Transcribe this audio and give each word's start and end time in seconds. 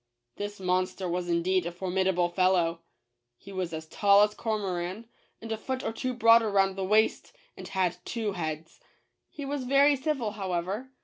This 0.37 0.59
monster 0.59 1.07
was 1.07 1.29
indeed 1.29 1.67
a 1.67 1.71
formidable 1.71 2.27
fellow. 2.27 2.81
He 3.37 3.51
was 3.51 3.71
as 3.71 3.85
tall 3.85 4.23
as 4.23 4.33
Cormoran, 4.33 5.07
and 5.39 5.51
a 5.51 5.57
foot 5.59 5.83
or 5.83 5.93
two 5.93 6.15
broader 6.15 6.49
round 6.49 6.75
the 6.75 6.83
waist, 6.83 7.33
and 7.55 7.67
had 7.67 7.97
two 8.03 8.31
heads. 8.31 8.79
He 9.29 9.45
was 9.45 9.65
very 9.65 9.95
civil, 9.95 10.31
however. 10.31 10.89